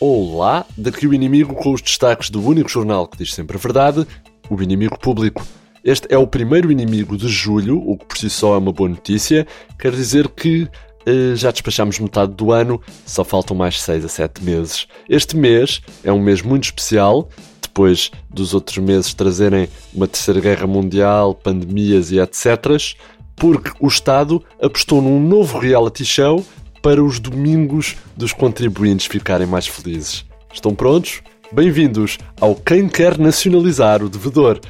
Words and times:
Olá, 0.00 0.64
daqui 0.76 1.08
o 1.08 1.12
inimigo 1.12 1.56
com 1.56 1.72
os 1.72 1.82
destaques 1.82 2.30
do 2.30 2.40
único 2.40 2.68
jornal 2.68 3.08
que 3.08 3.18
diz 3.18 3.34
sempre 3.34 3.56
a 3.56 3.60
verdade, 3.60 4.06
o 4.48 4.62
inimigo 4.62 4.96
público. 4.96 5.44
Este 5.82 6.06
é 6.08 6.16
o 6.16 6.24
primeiro 6.24 6.70
inimigo 6.70 7.16
de 7.16 7.26
julho, 7.26 7.82
o 7.84 7.98
que 7.98 8.04
por 8.04 8.16
si 8.16 8.30
só 8.30 8.54
é 8.54 8.58
uma 8.58 8.70
boa 8.70 8.88
notícia. 8.88 9.44
Quer 9.76 9.90
dizer 9.90 10.28
que 10.28 10.68
eh, 11.04 11.34
já 11.34 11.50
despachamos 11.50 11.98
metade 11.98 12.32
do 12.32 12.52
ano, 12.52 12.80
só 13.04 13.24
faltam 13.24 13.56
mais 13.56 13.82
6 13.82 14.04
a 14.04 14.08
7 14.08 14.44
meses. 14.44 14.86
Este 15.08 15.36
mês 15.36 15.80
é 16.04 16.12
um 16.12 16.22
mês 16.22 16.42
muito 16.42 16.62
especial, 16.66 17.28
depois 17.60 18.12
dos 18.30 18.54
outros 18.54 18.78
meses 18.78 19.12
trazerem 19.12 19.68
uma 19.92 20.06
terceira 20.06 20.38
guerra 20.38 20.68
mundial, 20.68 21.34
pandemias 21.34 22.12
e 22.12 22.20
etc., 22.20 22.54
porque 23.34 23.72
o 23.80 23.88
Estado 23.88 24.44
apostou 24.62 25.02
num 25.02 25.20
novo 25.20 25.58
reality 25.58 26.04
show 26.04 26.44
para 26.82 27.02
os 27.02 27.18
domingos 27.18 27.96
dos 28.16 28.32
contribuintes 28.32 29.06
ficarem 29.06 29.46
mais 29.46 29.66
felizes. 29.66 30.24
Estão 30.52 30.74
prontos? 30.74 31.22
Bem-vindos 31.50 32.18
ao 32.40 32.54
Quem 32.54 32.88
Quer 32.88 33.18
Nacionalizar 33.18 34.02
o 34.02 34.08
Devedor. 34.08 34.60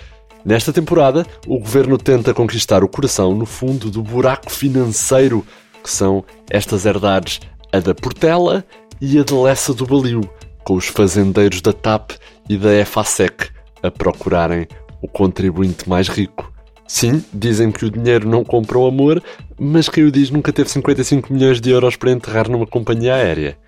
Nesta 0.45 0.73
temporada, 0.73 1.27
o 1.47 1.59
governo 1.59 1.99
tenta 1.99 2.33
conquistar 2.33 2.83
o 2.83 2.89
coração 2.89 3.35
no 3.35 3.45
fundo 3.45 3.91
do 3.91 4.03
buraco 4.03 4.51
financeiro 4.51 5.45
que 5.83 5.91
são 5.91 6.25
estas 6.51 6.87
herdades, 6.87 7.41
a 7.73 7.81
da 7.81 7.95
Portela 7.95 8.65
e 9.01 9.19
a 9.19 9.25
de 9.25 9.35
Lessa 9.35 9.75
do 9.75 9.87
Balio, 9.87 10.29
com 10.65 10.75
os 10.75 10.87
fazendeiros 10.87 11.61
da 11.61 11.73
TAP 11.73 12.13
e 12.49 12.57
da 12.57 12.75
EFASEC 12.75 13.51
a 13.83 13.91
procurarem 13.91 14.67
o 15.03 15.09
contribuinte 15.09 15.89
mais 15.89 16.09
rico. 16.09 16.53
Sim, 16.89 17.23
dizem 17.35 17.71
que 17.71 17.85
o 17.85 17.91
dinheiro 17.91 18.27
não 18.27 18.43
compra 18.43 18.79
o 18.79 18.87
amor, 18.87 19.23
mas 19.61 19.91
quem 19.91 20.05
o 20.05 20.11
diz 20.11 20.31
nunca 20.31 20.51
teve 20.51 20.71
55 20.71 21.31
milhões 21.31 21.61
de 21.61 21.71
euros 21.71 21.97
para 21.97 22.11
enterrar 22.11 22.51
numa 22.51 22.67
companhia 22.67 23.15
aérea. 23.15 23.59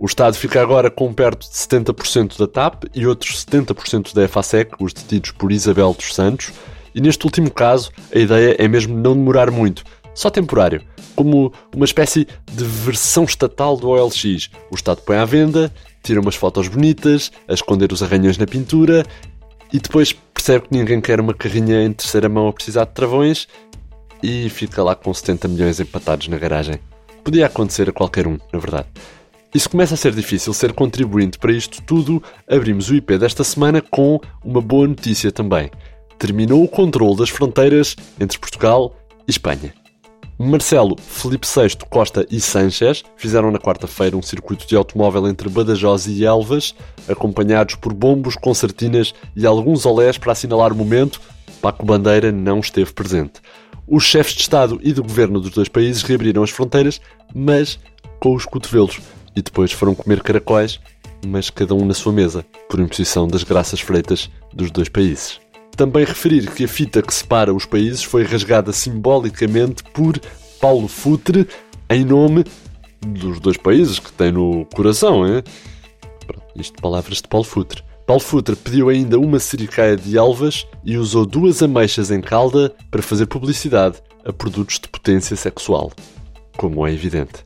O 0.00 0.06
Estado 0.06 0.34
fica 0.34 0.60
agora 0.60 0.90
com 0.90 1.12
perto 1.12 1.42
de 1.42 1.54
70% 1.54 2.38
da 2.38 2.48
TAP 2.48 2.84
e 2.94 3.06
outros 3.06 3.44
70% 3.44 4.14
da 4.14 4.24
EFASEC, 4.24 4.72
os 4.80 4.94
detidos 4.94 5.32
por 5.32 5.52
Isabel 5.52 5.92
dos 5.92 6.14
Santos, 6.14 6.50
e 6.94 7.00
neste 7.00 7.24
último 7.26 7.50
caso 7.50 7.92
a 8.12 8.18
ideia 8.18 8.56
é 8.58 8.66
mesmo 8.66 8.96
não 8.96 9.14
demorar 9.14 9.50
muito, 9.50 9.84
só 10.14 10.30
temporário, 10.30 10.82
como 11.14 11.52
uma 11.76 11.84
espécie 11.84 12.26
de 12.50 12.64
versão 12.64 13.24
estatal 13.24 13.76
do 13.76 13.90
OLX. 13.90 14.48
O 14.70 14.74
Estado 14.74 15.02
põe 15.02 15.18
à 15.18 15.26
venda, 15.26 15.70
tira 16.02 16.20
umas 16.20 16.34
fotos 16.34 16.68
bonitas, 16.68 17.30
a 17.46 17.52
esconder 17.52 17.92
os 17.92 18.02
arranhões 18.02 18.38
na 18.38 18.46
pintura 18.46 19.04
e 19.72 19.78
depois 19.78 20.14
percebe 20.42 20.66
que 20.66 20.76
ninguém 20.76 21.00
quer 21.00 21.20
uma 21.20 21.32
carrinha 21.32 21.84
em 21.84 21.92
terceira 21.92 22.28
mão 22.28 22.48
a 22.48 22.52
precisar 22.52 22.84
de 22.84 22.90
travões 22.90 23.46
e 24.20 24.50
fica 24.50 24.82
lá 24.82 24.92
com 24.92 25.14
70 25.14 25.46
milhões 25.46 25.78
empatados 25.78 26.26
na 26.26 26.36
garagem. 26.36 26.80
Podia 27.22 27.46
acontecer 27.46 27.88
a 27.88 27.92
qualquer 27.92 28.26
um, 28.26 28.36
na 28.52 28.58
verdade. 28.58 28.88
Isso 29.54 29.70
começa 29.70 29.94
a 29.94 29.96
ser 29.96 30.12
difícil 30.12 30.52
ser 30.52 30.72
contribuinte 30.72 31.38
para 31.38 31.52
isto 31.52 31.80
tudo. 31.82 32.20
Abrimos 32.50 32.90
o 32.90 32.94
IP 32.96 33.18
desta 33.18 33.44
semana 33.44 33.80
com 33.80 34.20
uma 34.44 34.60
boa 34.60 34.88
notícia 34.88 35.30
também. 35.30 35.70
Terminou 36.18 36.64
o 36.64 36.68
controle 36.68 37.16
das 37.16 37.30
fronteiras 37.30 37.94
entre 38.18 38.36
Portugal 38.36 38.96
e 39.28 39.30
Espanha. 39.30 39.72
Marcelo, 40.44 40.96
Felipe 40.98 41.46
VI, 41.46 41.76
Costa 41.88 42.26
e 42.28 42.40
Sanchez 42.40 43.04
fizeram 43.16 43.52
na 43.52 43.60
quarta-feira 43.60 44.16
um 44.16 44.22
circuito 44.22 44.66
de 44.66 44.74
automóvel 44.74 45.28
entre 45.28 45.48
Badajoz 45.48 46.08
e 46.08 46.24
Elvas, 46.24 46.74
acompanhados 47.08 47.76
por 47.76 47.92
bombos, 47.94 48.34
concertinas 48.34 49.14
e 49.36 49.46
alguns 49.46 49.86
olés 49.86 50.18
para 50.18 50.32
assinalar 50.32 50.72
o 50.72 50.76
momento. 50.76 51.20
Paco 51.60 51.86
Bandeira 51.86 52.32
não 52.32 52.58
esteve 52.58 52.92
presente. 52.92 53.34
Os 53.86 54.02
chefes 54.02 54.34
de 54.34 54.40
Estado 54.40 54.80
e 54.82 54.92
de 54.92 55.00
Governo 55.00 55.38
dos 55.38 55.52
dois 55.52 55.68
países 55.68 56.02
reabriram 56.02 56.42
as 56.42 56.50
fronteiras, 56.50 57.00
mas 57.32 57.78
com 58.18 58.34
os 58.34 58.44
cotovelos, 58.44 59.00
e 59.36 59.42
depois 59.42 59.70
foram 59.70 59.94
comer 59.94 60.24
caracóis, 60.24 60.80
mas 61.24 61.50
cada 61.50 61.72
um 61.72 61.84
na 61.84 61.94
sua 61.94 62.12
mesa, 62.12 62.44
por 62.68 62.80
imposição 62.80 63.28
das 63.28 63.44
graças 63.44 63.80
freitas 63.80 64.28
dos 64.52 64.72
dois 64.72 64.88
países. 64.88 65.41
Também 65.76 66.04
referir 66.04 66.50
que 66.50 66.64
a 66.64 66.68
fita 66.68 67.02
que 67.02 67.12
separa 67.12 67.52
os 67.52 67.64
países 67.64 68.02
foi 68.02 68.24
rasgada 68.24 68.72
simbolicamente 68.72 69.82
por 69.94 70.18
Paulo 70.60 70.86
Futre 70.86 71.48
em 71.88 72.04
nome 72.04 72.44
dos 73.06 73.40
dois 73.40 73.56
países 73.56 73.98
que 73.98 74.12
tem 74.12 74.30
no 74.30 74.64
coração, 74.66 75.26
hein? 75.26 75.42
Isto 76.54 76.80
palavras 76.80 77.20
de 77.20 77.28
Paulo 77.28 77.44
Futre. 77.44 77.82
Paulo 78.06 78.22
Futre 78.22 78.54
pediu 78.54 78.88
ainda 78.88 79.18
uma 79.18 79.38
sericaia 79.38 79.96
de 79.96 80.18
alvas 80.18 80.66
e 80.84 80.96
usou 80.96 81.24
duas 81.24 81.62
ameixas 81.62 82.10
em 82.10 82.20
calda 82.20 82.74
para 82.90 83.02
fazer 83.02 83.26
publicidade 83.26 83.96
a 84.24 84.32
produtos 84.32 84.78
de 84.78 84.88
potência 84.88 85.36
sexual, 85.36 85.90
como 86.56 86.86
é 86.86 86.92
evidente. 86.92 87.44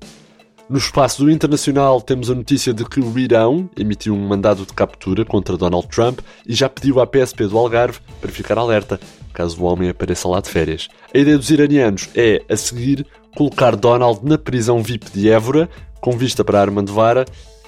No 0.68 0.78
espaço 0.78 1.22
do 1.22 1.30
internacional 1.30 2.00
temos 2.00 2.28
a 2.28 2.34
notícia 2.34 2.74
de 2.74 2.84
que 2.84 2.98
o 2.98 3.18
Irão 3.18 3.70
emitiu 3.76 4.14
um 4.14 4.26
mandado 4.26 4.66
de 4.66 4.72
captura 4.72 5.24
contra 5.24 5.56
Donald 5.56 5.86
Trump 5.86 6.18
e 6.44 6.52
já 6.52 6.68
pediu 6.68 7.00
à 7.00 7.06
PSP 7.06 7.46
do 7.46 7.56
Algarve 7.56 8.00
para 8.20 8.32
ficar 8.32 8.58
alerta 8.58 8.98
caso 9.32 9.62
o 9.62 9.64
homem 9.66 9.90
apareça 9.90 10.26
lá 10.26 10.40
de 10.40 10.48
férias. 10.48 10.88
A 11.14 11.18
ideia 11.18 11.36
dos 11.36 11.50
iranianos 11.50 12.08
é, 12.16 12.42
a 12.48 12.56
seguir, 12.56 13.06
colocar 13.36 13.76
Donald 13.76 14.20
na 14.24 14.38
prisão 14.38 14.82
VIP 14.82 15.10
de 15.12 15.30
Évora, 15.30 15.68
com 16.00 16.12
vista 16.12 16.42
para 16.42 16.58
a 16.58 16.62
arma 16.62 16.82
de 16.82 16.90
vara 16.90 17.26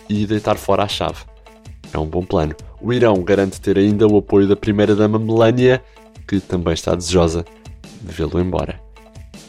e 0.08 0.26
deitar 0.26 0.56
fora 0.56 0.84
a 0.84 0.88
chave. 0.88 1.18
É 1.92 1.98
um 1.98 2.06
bom 2.06 2.24
plano. 2.24 2.56
O 2.80 2.90
Irão 2.90 3.22
garante 3.22 3.60
ter 3.60 3.78
ainda 3.78 4.08
o 4.08 4.16
apoio 4.16 4.48
da 4.48 4.56
primeira-dama 4.56 5.18
Melania, 5.18 5.82
que 6.26 6.40
também 6.40 6.72
está 6.72 6.94
desejosa 6.94 7.44
de 8.00 8.12
vê-lo 8.12 8.40
embora. 8.40 8.80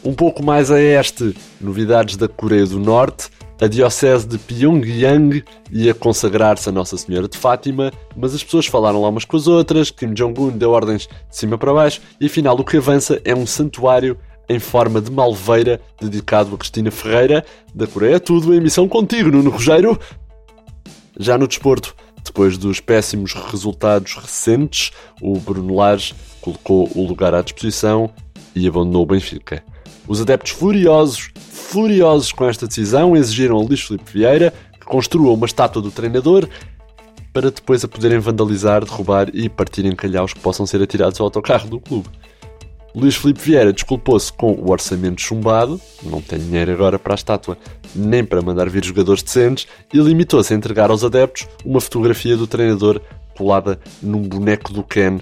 Um 0.04 0.14
pouco 0.14 0.42
mais 0.42 0.70
a 0.70 0.80
este, 0.80 1.34
novidades 1.60 2.16
da 2.16 2.28
Coreia 2.28 2.66
do 2.66 2.78
Norte. 2.78 3.30
A 3.60 3.66
Diocese 3.66 4.26
de 4.26 4.38
Pyongyang 4.38 5.44
ia 5.70 5.92
consagrar-se 5.92 6.66
a 6.70 6.72
Nossa 6.72 6.96
Senhora 6.96 7.28
de 7.28 7.36
Fátima, 7.36 7.92
mas 8.16 8.34
as 8.34 8.42
pessoas 8.42 8.64
falaram 8.64 9.02
lá 9.02 9.10
umas 9.10 9.26
com 9.26 9.36
as 9.36 9.46
outras, 9.46 9.90
Kim 9.90 10.14
Jong-un 10.14 10.56
deu 10.56 10.70
ordens 10.70 11.02
de 11.02 11.36
cima 11.36 11.58
para 11.58 11.74
baixo, 11.74 12.00
e 12.18 12.24
afinal 12.24 12.58
o 12.58 12.64
que 12.64 12.78
avança 12.78 13.20
é 13.22 13.34
um 13.34 13.46
santuário 13.46 14.16
em 14.48 14.58
forma 14.58 14.98
de 14.98 15.10
malveira 15.10 15.78
dedicado 16.00 16.54
a 16.54 16.58
Cristina 16.58 16.90
Ferreira, 16.90 17.44
da 17.74 17.86
Coreia 17.86 18.18
Tudo, 18.18 18.54
em 18.54 18.60
missão 18.62 18.88
contigo, 18.88 19.30
Nuno 19.30 19.50
Rogério. 19.50 19.98
Já 21.18 21.36
no 21.36 21.46
desporto, 21.46 21.94
depois 22.24 22.56
dos 22.56 22.80
péssimos 22.80 23.34
resultados 23.34 24.14
recentes, 24.14 24.90
o 25.20 25.38
Bruno 25.38 25.76
Lage 25.76 26.14
colocou 26.40 26.90
o 26.94 27.06
lugar 27.06 27.34
à 27.34 27.42
disposição 27.42 28.10
e 28.56 28.66
abandonou 28.66 29.02
o 29.02 29.06
Benfica. 29.06 29.62
Os 30.08 30.20
adeptos 30.20 30.52
furiosos, 30.52 31.30
furiosos 31.70 32.32
com 32.32 32.48
esta 32.48 32.66
decisão, 32.66 33.16
exigiram 33.16 33.56
a 33.56 33.62
Luís 33.62 33.80
Filipe 33.80 34.12
Vieira 34.12 34.52
que 34.72 34.84
construa 34.84 35.32
uma 35.32 35.46
estátua 35.46 35.80
do 35.80 35.90
treinador 35.90 36.48
para 37.32 37.48
depois 37.48 37.84
a 37.84 37.88
poderem 37.88 38.18
vandalizar, 38.18 38.84
derrubar 38.84 39.30
e 39.32 39.48
partir 39.48 39.84
em 39.86 39.94
calhaus 39.94 40.32
que 40.32 40.40
possam 40.40 40.66
ser 40.66 40.82
atirados 40.82 41.20
ao 41.20 41.26
autocarro 41.26 41.68
do 41.68 41.78
clube. 41.78 42.08
Luís 42.92 43.14
Filipe 43.14 43.40
Vieira 43.40 43.72
desculpou-se 43.72 44.32
com 44.32 44.50
o 44.50 44.72
orçamento 44.72 45.20
chumbado, 45.20 45.80
não 46.02 46.20
tem 46.20 46.40
dinheiro 46.40 46.72
agora 46.72 46.98
para 46.98 47.14
a 47.14 47.16
estátua, 47.16 47.56
nem 47.94 48.24
para 48.24 48.42
mandar 48.42 48.68
vir 48.68 48.84
jogadores 48.84 49.22
decentes, 49.22 49.68
e 49.94 49.98
limitou-se 49.98 50.52
a 50.52 50.56
entregar 50.56 50.90
aos 50.90 51.04
adeptos 51.04 51.46
uma 51.64 51.80
fotografia 51.80 52.36
do 52.36 52.48
treinador 52.48 53.00
colada 53.36 53.78
num 54.02 54.22
boneco 54.22 54.72
do 54.72 54.82
Ken, 54.82 55.20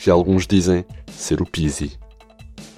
que 0.00 0.08
alguns 0.08 0.46
dizem 0.46 0.86
ser 1.10 1.42
o 1.42 1.44
Pizzi. 1.44 2.01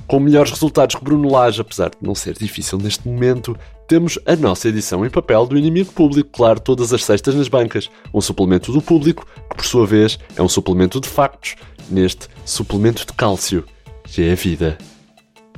Com 0.07 0.21
melhores 0.21 0.51
resultados 0.51 0.97
que 0.97 1.05
Bruno 1.05 1.31
Lage, 1.31 1.61
apesar 1.61 1.91
de 1.91 1.97
não 2.03 2.15
ser 2.15 2.35
difícil 2.35 2.79
neste 2.79 3.09
momento, 3.09 3.57
temos 3.89 4.19
a 4.27 4.37
nossa 4.37 4.69
edição 4.69 5.05
em 5.05 5.11
papel 5.11 5.47
do 5.47 5.57
Inimigo 5.57 5.93
Público, 5.93 6.31
claro, 6.33 6.61
todas 6.61 6.93
as 6.93 7.05
sextas 7.05 7.35
nas 7.35 7.49
bancas. 7.49 7.91
Um 8.13 8.21
suplemento 8.21 8.71
do 8.71 8.83
público, 8.83 9.27
que 9.49 9.57
por 9.57 9.65
sua 9.65 9.87
vez 9.87 10.19
é 10.37 10.43
um 10.43 10.49
suplemento 10.49 11.01
de 11.01 11.09
factos, 11.09 11.57
neste 11.91 12.29
suplemento 12.45 13.07
de 13.07 13.13
cálcio, 13.15 13.65
que 14.05 14.23
é 14.23 14.33
a 14.33 14.35
vida. 14.35 14.77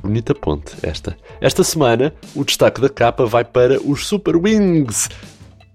Bonita 0.01 0.33
ponte 0.33 0.73
esta. 0.81 1.17
Esta 1.41 1.63
semana, 1.63 2.13
o 2.35 2.45
destaque 2.45 2.79
da 2.79 2.89
capa 2.89 3.25
vai 3.25 3.43
para 3.43 3.81
os 3.81 4.07
Super 4.07 4.37
Wings. 4.37 5.09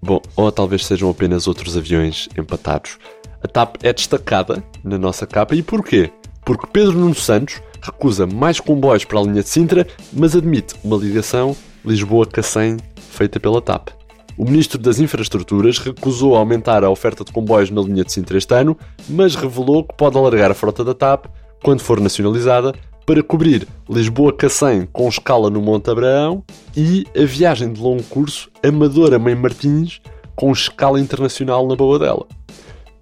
Bom, 0.01 0.21
ou 0.35 0.51
talvez 0.51 0.85
sejam 0.85 1.09
apenas 1.09 1.47
outros 1.47 1.77
aviões 1.77 2.27
empatados. 2.37 2.97
A 3.43 3.47
TAP 3.47 3.75
é 3.83 3.93
destacada 3.93 4.63
na 4.83 4.97
nossa 4.97 5.27
capa 5.27 5.55
e 5.55 5.61
porquê? 5.61 6.11
Porque 6.45 6.67
Pedro 6.67 6.97
Nuno 6.97 7.15
Santos 7.15 7.61
recusa 7.83 8.25
mais 8.25 8.59
comboios 8.59 9.05
para 9.05 9.19
a 9.19 9.23
linha 9.23 9.43
de 9.43 9.49
Sintra, 9.49 9.85
mas 10.11 10.35
admite 10.35 10.73
uma 10.83 10.97
ligação 10.97 11.55
Lisboa-Cacém 11.85 12.77
feita 12.95 13.39
pela 13.39 13.61
TAP. 13.61 13.89
O 14.37 14.45
Ministro 14.45 14.79
das 14.79 14.99
Infraestruturas 14.99 15.77
recusou 15.77 16.35
aumentar 16.35 16.83
a 16.83 16.89
oferta 16.89 17.23
de 17.23 17.31
comboios 17.31 17.69
na 17.69 17.81
linha 17.81 18.03
de 18.03 18.11
Sintra 18.11 18.37
este 18.37 18.53
ano, 18.55 18.77
mas 19.07 19.35
revelou 19.35 19.83
que 19.83 19.95
pode 19.95 20.17
alargar 20.17 20.49
a 20.49 20.55
frota 20.55 20.83
da 20.83 20.93
TAP, 20.93 21.25
quando 21.61 21.81
for 21.81 21.99
nacionalizada, 21.99 22.73
para 23.05 23.21
cobrir 23.21 23.67
Lisboa-Cacém 23.89 24.87
com 24.91 25.07
escala 25.07 25.49
no 25.49 25.61
Monte 25.61 25.91
Abraão 25.91 26.43
e 26.75 27.05
a 27.15 27.25
viagem 27.25 27.71
de 27.71 27.81
longo 27.81 28.03
curso 28.03 28.49
Amadora-Mãe 28.63 29.35
Martins 29.35 30.01
com 30.35 30.51
escala 30.51 30.99
internacional 30.99 31.67
na 31.67 31.75
Boa 31.75 31.99
dela. 31.99 32.25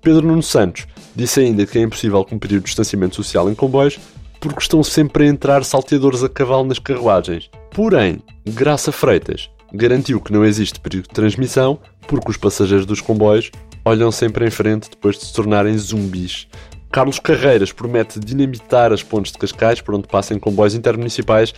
Pedro 0.01 0.27
Nuno 0.27 0.43
Santos 0.43 0.87
disse 1.15 1.39
ainda 1.39 1.65
que 1.65 1.77
é 1.77 1.83
impossível 1.83 2.25
cumprir 2.25 2.57
o 2.57 2.61
distanciamento 2.61 3.15
social 3.15 3.49
em 3.49 3.55
comboios 3.55 3.99
porque 4.41 4.59
estão 4.59 4.83
sempre 4.83 5.23
a 5.23 5.27
entrar 5.27 5.63
salteadores 5.63 6.23
a 6.23 6.27
cavalo 6.27 6.65
nas 6.65 6.79
carruagens. 6.79 7.49
Porém, 7.69 8.21
Graça 8.45 8.91
Freitas 8.91 9.49
garantiu 9.71 10.19
que 10.19 10.33
não 10.33 10.43
existe 10.43 10.79
perigo 10.79 11.07
de 11.07 11.13
transmissão 11.13 11.79
porque 12.07 12.31
os 12.31 12.37
passageiros 12.37 12.85
dos 12.85 12.99
comboios 12.99 13.51
olham 13.85 14.11
sempre 14.11 14.45
em 14.45 14.49
frente 14.49 14.89
depois 14.89 15.17
de 15.17 15.25
se 15.25 15.33
tornarem 15.33 15.77
zumbis. 15.77 16.47
Carlos 16.91 17.19
Carreiras 17.19 17.71
promete 17.71 18.19
dinamitar 18.19 18.91
as 18.91 19.01
pontes 19.01 19.31
de 19.31 19.37
Cascais 19.37 19.79
por 19.79 19.95
onde 19.95 20.07
passem 20.07 20.37
comboios 20.37 20.75
intermunicipais, 20.75 21.53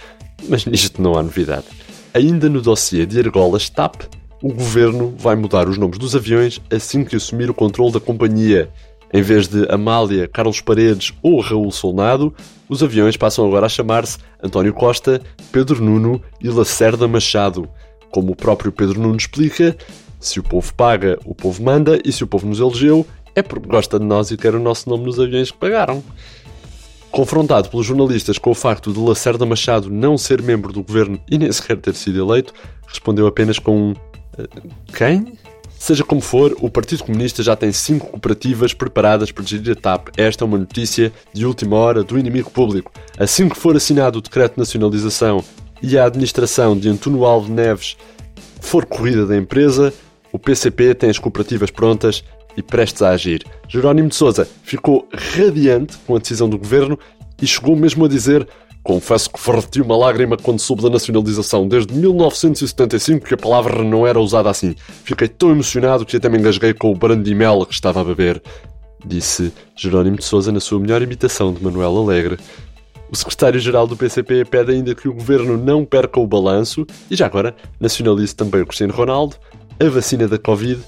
mas 0.47 0.65
nisto 0.65 1.01
não 1.01 1.17
há 1.17 1.23
novidade. 1.23 1.65
Ainda 2.13 2.47
no 2.47 2.61
dossiê 2.61 3.05
de 3.05 3.19
argolas 3.19 3.69
TAP, 3.69 4.03
o 4.43 4.53
governo 4.53 5.15
vai 5.17 5.35
mudar 5.35 5.67
os 5.69 5.77
nomes 5.77 5.97
dos 5.97 6.15
aviões 6.15 6.61
assim 6.69 7.03
que 7.03 7.15
assumir 7.15 7.49
o 7.49 7.53
controle 7.53 7.93
da 7.93 7.99
companhia. 7.99 8.69
Em 9.13 9.21
vez 9.21 9.47
de 9.47 9.71
Amália, 9.71 10.27
Carlos 10.27 10.59
Paredes 10.59 11.13
ou 11.21 11.39
Raul 11.39 11.71
Solnado, 11.71 12.33
os 12.67 12.81
aviões 12.81 13.15
passam 13.15 13.45
agora 13.45 13.67
a 13.67 13.69
chamar-se 13.69 14.17
António 14.41 14.73
Costa, 14.73 15.21
Pedro 15.51 15.83
Nuno 15.83 16.19
e 16.41 16.49
Lacerda 16.49 17.07
Machado. 17.07 17.69
Como 18.09 18.31
o 18.31 18.35
próprio 18.35 18.71
Pedro 18.71 18.99
Nuno 18.99 19.15
explica, 19.15 19.77
se 20.19 20.39
o 20.39 20.43
povo 20.43 20.73
paga, 20.73 21.19
o 21.25 21.35
povo 21.35 21.61
manda, 21.61 21.99
e 22.03 22.11
se 22.11 22.23
o 22.23 22.27
povo 22.27 22.47
nos 22.47 22.59
elegeu, 22.59 23.05
é 23.35 23.43
porque 23.43 23.67
gosta 23.67 23.99
de 23.99 24.05
nós 24.05 24.31
e 24.31 24.37
quer 24.37 24.55
o 24.55 24.59
nosso 24.59 24.89
nome 24.89 25.05
nos 25.05 25.19
aviões 25.19 25.51
que 25.51 25.57
pagaram. 25.57 26.03
Confrontado 27.11 27.69
pelos 27.69 27.85
jornalistas 27.85 28.39
com 28.39 28.49
o 28.49 28.55
facto 28.55 28.91
de 28.91 28.99
Lacerda 28.99 29.45
Machado 29.45 29.91
não 29.91 30.17
ser 30.17 30.41
membro 30.41 30.73
do 30.73 30.81
governo 30.81 31.19
e 31.29 31.37
nem 31.37 31.51
sequer 31.51 31.77
ter 31.77 31.93
sido 31.93 32.19
eleito, 32.19 32.51
respondeu 32.87 33.27
apenas 33.27 33.59
com 33.59 33.89
um. 33.89 33.93
Eh, 34.39 34.47
quem? 34.95 35.37
Seja 35.83 36.05
como 36.05 36.21
for, 36.21 36.55
o 36.61 36.69
Partido 36.69 37.03
Comunista 37.03 37.43
já 37.43 37.57
tem 37.57 37.69
cinco 37.73 38.07
cooperativas 38.07 38.73
preparadas 38.73 39.33
para 39.33 39.43
gerir 39.43 39.73
a 39.73 39.75
TAP. 39.75 40.11
Esta 40.15 40.45
é 40.45 40.47
uma 40.47 40.57
notícia 40.57 41.11
de 41.33 41.45
última 41.45 41.75
hora 41.75 42.05
do 42.05 42.17
inimigo 42.17 42.49
público. 42.49 42.89
Assim 43.17 43.49
que 43.49 43.57
for 43.57 43.75
assinado 43.75 44.17
o 44.17 44.21
decreto 44.21 44.53
de 44.53 44.59
nacionalização 44.59 45.43
e 45.81 45.97
a 45.97 46.05
administração 46.05 46.77
de 46.77 46.87
Antuno 46.87 47.25
Alves 47.25 47.49
Neves 47.49 47.97
for 48.61 48.85
corrida 48.85 49.25
da 49.25 49.35
empresa, 49.35 49.93
o 50.31 50.39
PCP 50.39 50.95
tem 50.95 51.09
as 51.09 51.19
cooperativas 51.19 51.69
prontas 51.69 52.23
e 52.55 52.63
prestes 52.63 53.01
a 53.01 53.09
agir. 53.09 53.43
Jerónimo 53.67 54.07
de 54.07 54.15
Sousa 54.15 54.47
ficou 54.63 55.05
radiante 55.13 55.97
com 56.07 56.15
a 56.15 56.19
decisão 56.19 56.47
do 56.47 56.57
governo 56.57 56.97
e 57.41 57.45
chegou 57.45 57.75
mesmo 57.75 58.05
a 58.05 58.07
dizer 58.07 58.47
Confesso 58.83 59.29
que 59.29 59.39
verti 59.39 59.81
uma 59.81 59.95
lágrima 59.95 60.35
quando 60.35 60.59
soube 60.59 60.83
da 60.83 60.89
nacionalização. 60.89 61.67
Desde 61.67 61.93
1975 61.93 63.25
que 63.25 63.33
a 63.33 63.37
palavra 63.37 63.81
não 63.81 64.05
era 64.05 64.19
usada 64.19 64.49
assim. 64.49 64.75
Fiquei 65.05 65.29
tão 65.29 65.51
emocionado 65.51 66.05
que 66.05 66.17
até 66.17 66.27
me 66.27 66.37
engasguei 66.37 66.73
com 66.73 66.91
o 66.91 66.95
brandimel 66.95 67.65
que 67.65 67.73
estava 67.73 68.01
a 68.01 68.03
beber. 68.03 68.43
Disse 69.05 69.53
Jerónimo 69.75 70.17
de 70.17 70.25
Sousa 70.25 70.51
na 70.51 70.59
sua 70.59 70.79
melhor 70.79 71.01
imitação 71.01 71.53
de 71.53 71.63
Manuel 71.63 71.97
Alegre. 71.97 72.37
O 73.09 73.15
secretário-geral 73.15 73.87
do 73.87 73.95
PCP 73.95 74.43
pede 74.43 74.71
ainda 74.73 74.93
que 74.95 75.07
o 75.07 75.13
governo 75.13 75.55
não 75.55 75.85
perca 75.85 76.19
o 76.19 76.27
balanço 76.27 76.85
e 77.09 77.15
já 77.15 77.27
agora 77.27 77.55
nacionalize 77.79 78.35
também 78.35 78.61
o 78.61 78.65
Cristiano 78.65 78.93
Ronaldo, 78.93 79.35
a 79.79 79.89
vacina 79.89 80.27
da 80.27 80.37
Covid 80.37 80.81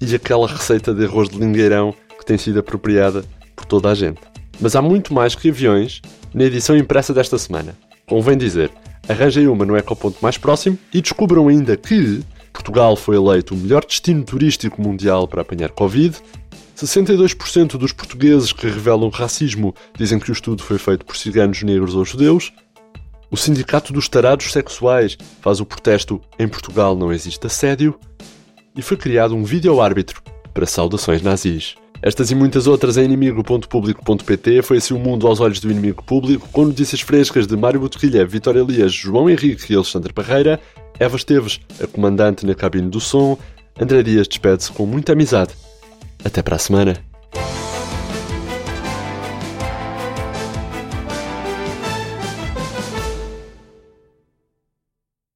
e 0.00 0.14
aquela 0.14 0.46
receita 0.46 0.92
de 0.92 1.04
arroz 1.04 1.28
de 1.28 1.38
lingueirão 1.38 1.94
que 2.18 2.26
tem 2.26 2.36
sido 2.36 2.58
apropriada 2.58 3.24
por 3.54 3.64
toda 3.64 3.90
a 3.90 3.94
gente. 3.94 4.20
Mas 4.60 4.74
há 4.74 4.82
muito 4.82 5.14
mais 5.14 5.34
que 5.34 5.50
aviões 5.50 6.02
na 6.34 6.44
edição 6.44 6.76
impressa 6.76 7.12
desta 7.12 7.38
semana. 7.38 7.76
Convém 8.06 8.36
dizer, 8.36 8.70
arranjem 9.08 9.48
uma 9.48 9.64
no 9.64 9.76
ecoponto 9.76 10.18
mais 10.22 10.38
próximo 10.38 10.78
e 10.92 11.00
descubram 11.00 11.48
ainda 11.48 11.76
que 11.76 12.22
Portugal 12.52 12.96
foi 12.96 13.16
eleito 13.16 13.54
o 13.54 13.56
melhor 13.56 13.84
destino 13.84 14.24
turístico 14.24 14.82
mundial 14.82 15.28
para 15.28 15.42
apanhar 15.42 15.70
Covid. 15.70 16.16
62% 16.76 17.76
dos 17.76 17.92
portugueses 17.92 18.52
que 18.52 18.66
revelam 18.66 19.08
racismo 19.08 19.74
dizem 19.96 20.18
que 20.18 20.30
o 20.30 20.32
estudo 20.32 20.62
foi 20.62 20.78
feito 20.78 21.04
por 21.04 21.16
ciganos 21.16 21.62
negros 21.62 21.94
ou 21.94 22.04
judeus. 22.04 22.52
O 23.30 23.36
Sindicato 23.36 23.92
dos 23.92 24.08
Tarados 24.08 24.50
Sexuais 24.52 25.16
faz 25.40 25.60
o 25.60 25.66
protesto 25.66 26.20
Em 26.38 26.48
Portugal 26.48 26.96
não 26.96 27.12
existe 27.12 27.46
assédio. 27.46 27.98
E 28.76 28.82
foi 28.82 28.96
criado 28.96 29.34
um 29.34 29.44
vídeo-árbitro 29.44 30.22
para 30.54 30.66
saudações 30.66 31.22
nazis. 31.22 31.74
Estas 32.00 32.30
e 32.30 32.34
muitas 32.34 32.66
outras 32.66 32.96
em 32.96 33.04
inimigo.público.pt 33.04 34.62
foi 34.62 34.76
assim 34.76 34.94
o 34.94 34.98
mundo 34.98 35.26
aos 35.26 35.40
olhos 35.40 35.60
do 35.60 35.70
inimigo 35.70 36.02
público, 36.02 36.48
com 36.52 36.64
notícias 36.64 37.00
frescas 37.00 37.46
de 37.46 37.56
Mário 37.56 37.80
Botequilha, 37.80 38.24
Vitória 38.24 38.60
Elias, 38.60 38.92
João 38.92 39.28
Henrique 39.28 39.72
e 39.72 39.76
Alexandre 39.76 40.12
Parreira, 40.12 40.60
Eva 40.98 41.16
Esteves, 41.16 41.60
a 41.82 41.86
comandante 41.86 42.46
na 42.46 42.54
cabine 42.54 42.88
do 42.88 43.00
som, 43.00 43.36
André 43.80 44.02
Dias 44.02 44.28
despede-se 44.28 44.72
com 44.72 44.86
muita 44.86 45.12
amizade. 45.12 45.54
Até 46.24 46.42
para 46.42 46.56
a 46.56 46.58
semana. 46.58 47.07